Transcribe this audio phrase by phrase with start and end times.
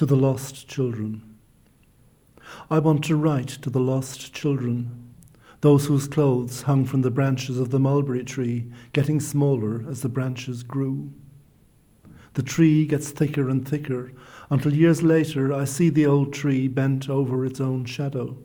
[0.00, 1.20] to the lost children.
[2.70, 5.12] I want to write to the lost children,
[5.60, 10.08] those whose clothes hung from the branches of the mulberry tree, getting smaller as the
[10.08, 11.12] branches grew.
[12.32, 14.10] The tree gets thicker and thicker
[14.48, 18.38] until years later I see the old tree bent over its own shadow.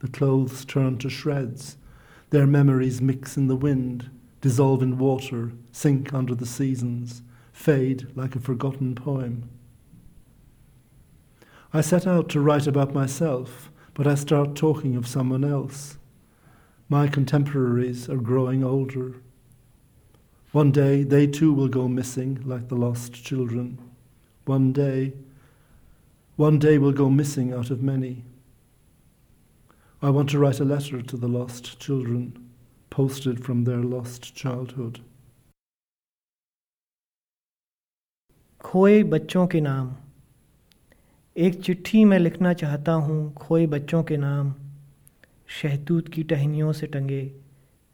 [0.00, 1.78] The clothes turn to shreds,
[2.28, 4.10] their memories mix in the wind,
[4.42, 9.48] dissolve in water, sink under the seasons, fade like a forgotten poem.
[11.73, 15.97] I set out to write about myself, but I start talking of someone else.
[16.89, 19.15] My contemporaries are growing older.
[20.53, 23.79] One day they too will go missing like the lost children.
[24.45, 25.13] One day,
[26.37, 28.23] one day will go missing out of many.
[30.01, 32.49] I want to write a letter to the lost children,
[32.89, 35.01] posted from their lost childhood.
[38.63, 40.00] खोए बच्चों के नाम
[41.36, 44.54] एक चिट्ठी मैं लिखना चाहता हूँ, खोए बच्चों के नाम।
[45.46, 47.32] शहतूत की टहनियों से टंगे,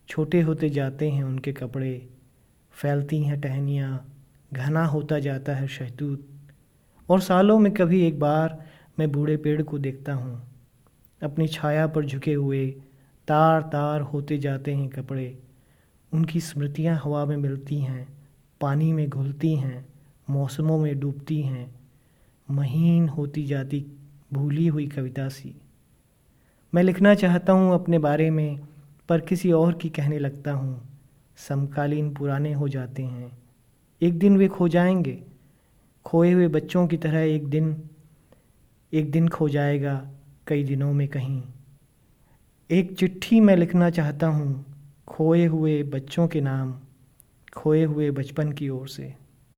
[0.09, 2.09] छोटे होते जाते हैं उनके कपड़े।
[2.73, 4.13] फैलती हैं टहनियाँ,
[4.53, 6.29] घना होता जाता है शहतूत।
[7.09, 8.65] और सालों में कभी एक बार
[8.99, 10.43] मैं बूढ़े पेड़ को देखता हूँ।
[11.23, 12.71] अपनी छाया पर झुके हुए,
[13.29, 15.39] तार तार होते जाते हैं कपड़े।
[16.13, 18.09] उनकी स्मृतियाँ हवा में मिलती हैं,
[18.61, 19.89] पानी में घुलती हैं,
[20.31, 21.78] मौसमों में डूबती हैं।
[22.51, 23.87] महीन होती जाती
[24.33, 25.55] भूली हुई कविता सी।
[26.75, 28.61] मैं लिखना चाहता हूँ अपने बारे में,
[29.09, 30.89] पर किसी और की कहने लगता हूँ।
[31.37, 33.39] समकालीन पुराने हो जाते हैं।
[34.03, 35.23] एक दिन वे खो जाएँगे।
[36.05, 37.83] खोए हुए बच्चों की तरह एक दिन
[38.93, 40.11] एक दिन खो जाएगा
[40.47, 41.43] कई दिनों में कहीं।
[42.71, 44.65] एक चिट्ठी मैं लिखना चाहता हूँ,
[45.09, 46.81] खोए हुए बच्चों के नाम,
[47.57, 49.28] खोए हुए बचपन की ओर से।